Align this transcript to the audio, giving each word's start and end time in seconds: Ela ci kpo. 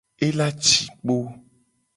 Ela 0.27 0.47
ci 0.63 0.77
kpo. 0.99 1.15